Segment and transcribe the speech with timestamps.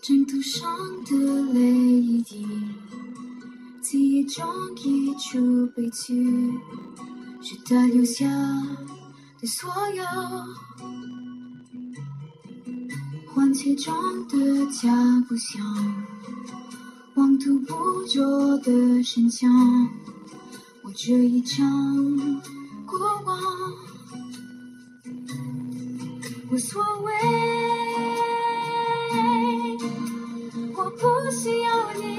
[0.00, 0.70] 枕头上
[1.04, 2.46] 的泪一滴，
[3.82, 4.46] 记忆中
[4.76, 6.24] 一出悲剧，
[7.42, 8.24] 是他留下
[9.40, 10.04] 的所有。
[13.34, 13.92] 换切中
[14.28, 14.88] 的脚
[15.28, 15.60] 步响，
[17.16, 17.74] 妄图捕
[18.06, 19.50] 捉的声响，
[20.84, 21.66] 我这一场
[22.86, 23.38] 过往
[26.50, 27.12] 无所谓。
[30.74, 32.18] 我不需要你，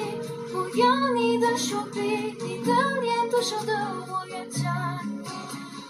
[0.51, 1.99] 不要你的手臂，
[2.43, 2.71] 你的
[3.01, 3.73] 脸多少的
[4.07, 4.69] 我愿摘。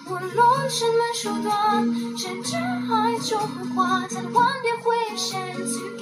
[0.07, 1.85] 无论什么手段，
[2.17, 5.37] 甚至爱就会花，千万别回神
[5.67, 5.98] 去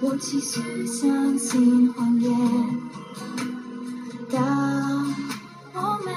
[0.00, 2.30] 我其实相信谎言。
[4.30, 5.14] 当
[5.72, 6.12] 我们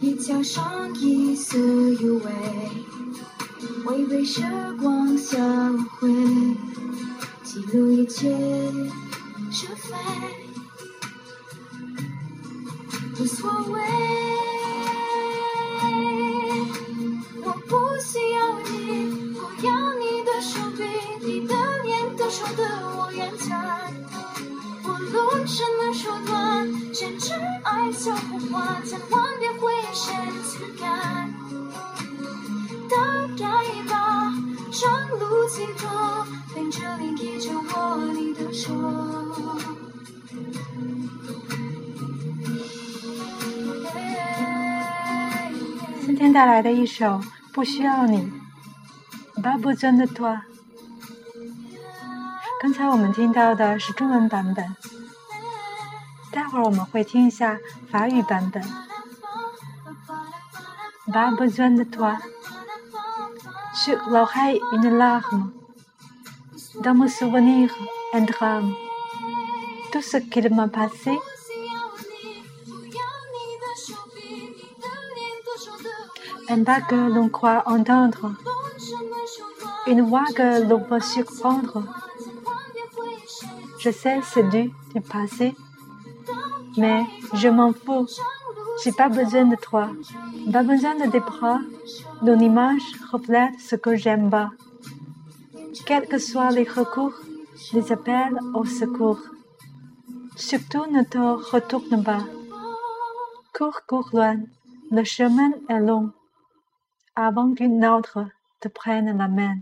[0.00, 2.30] 也加上一丝幽微，
[3.86, 4.42] 微微时
[4.80, 5.38] 光消
[5.98, 6.12] 回，
[7.44, 8.28] 记录一切
[9.50, 9.96] 是非，
[13.18, 14.11] 无所谓。
[22.42, 23.54] 脸多少的我愿摘。
[24.84, 30.14] 无论什么手段，甚至爱笑或花，千万别回身
[30.50, 31.32] 去看。
[32.90, 32.96] 大
[33.38, 33.44] 概
[33.88, 34.34] 吧，
[34.70, 38.72] 上路尽头，等着另一着握你的手。
[46.04, 47.06] 今天带来的一首
[47.52, 48.30] 《不需要你》
[49.42, 50.40] ，Pas besoin de toi。
[52.62, 54.64] 刚才我们听到的是中文版本，
[56.30, 57.58] 待会儿我们会听一下
[57.90, 58.62] 法语版本。
[61.08, 62.18] Pas besoin de toi。
[63.74, 65.50] Sur l'oreille une larme,
[66.84, 67.68] dans mon souvenir
[68.12, 68.76] un drame.
[69.90, 71.18] Tout ce qu'il m'a passé,
[76.48, 78.36] un pas que l'on croit entendre,
[79.88, 81.82] une voix que l'on peut surprendre.
[83.82, 85.56] Je sais, c'est dû du passé,
[86.76, 87.02] mais
[87.34, 88.06] je m'en fous.
[88.84, 89.90] J'ai pas besoin de toi,
[90.52, 91.58] pas besoin de tes bras.
[92.24, 94.50] Ton image reflète ce que j'aime pas.
[95.84, 97.16] Quels que soient les recours,
[97.72, 99.22] les appels au secours.
[100.36, 101.18] Surtout ne te
[101.52, 102.24] retourne pas.
[103.52, 104.36] Cours, cours loin,
[104.92, 106.12] le chemin est long,
[107.16, 108.26] avant qu'une autre
[108.60, 109.56] te prenne la main.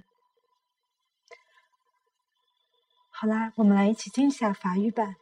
[3.20, 5.14] 好啦，我们来一起听一下法语版。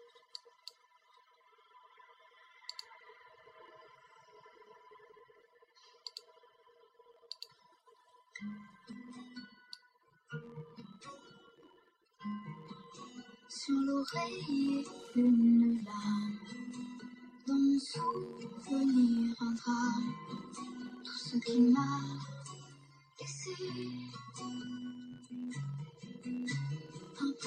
[13.48, 16.38] Sur l'oreille une larme,
[17.48, 20.14] dans mon souvenir un drame,
[21.02, 21.80] tout ce qui m'a
[23.18, 23.50] laissé.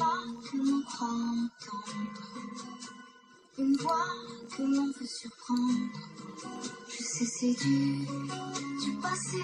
[0.02, 0.26] Pas
[0.58, 1.94] l'on croit entendre,
[3.60, 4.08] une voix
[4.50, 5.92] que l'on veut surprendre.
[6.90, 8.08] Je sais c'est du,
[8.84, 9.38] du passé.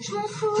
[0.00, 0.54] Je m'en fous.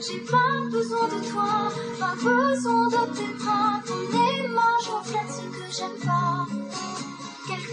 [0.00, 3.80] J'ai pas besoin de toi, pas besoin de tes bras.
[3.84, 4.00] Ton
[4.44, 6.46] image reflète ce que j'aime pas.
[7.48, 7.66] Quels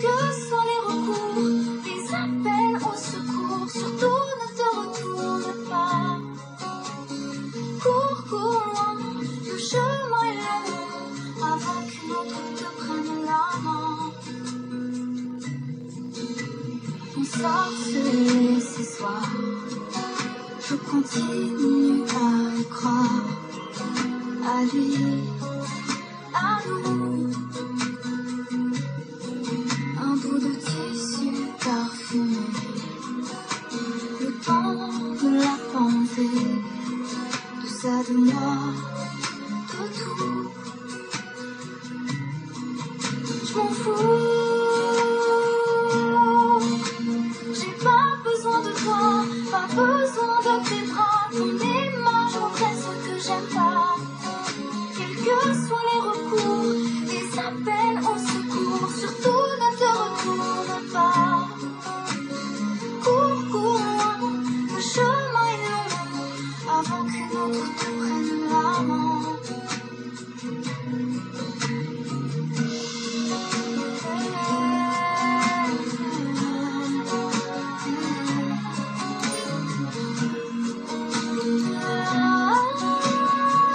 [17.46, 19.22] Ce soir.
[20.68, 23.26] Je continue à croire,
[24.44, 25.30] à lui,
[26.34, 27.32] à nous.
[30.02, 31.30] Un bout de tissu
[31.64, 32.48] parfumé,
[34.22, 34.88] le temps
[35.22, 36.48] de la pensée,
[37.62, 38.58] de ça, de moi,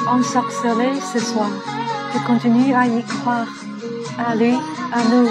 [0.09, 1.51] ensorcelé ce soir.
[2.13, 3.47] Je continue à y croire.
[4.19, 4.55] À lui,
[4.93, 5.29] à nous.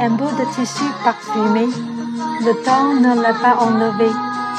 [0.00, 1.66] Un bout de tissu parfumé.
[2.44, 4.10] Le temps ne l'a pas enlevé.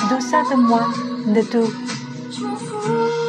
[0.09, 0.87] D'où ça de moi,
[1.25, 3.26] de tout?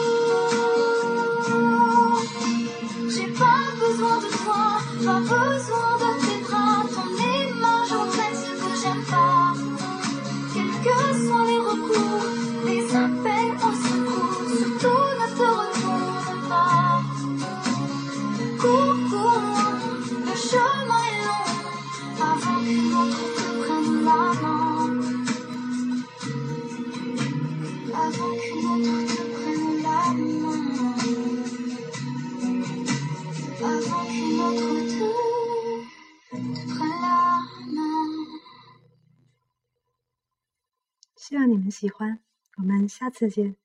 [41.16, 42.20] 希望你们喜欢，
[42.56, 43.56] 我们下次见。